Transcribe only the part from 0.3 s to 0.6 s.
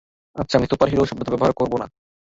আচ্ছা,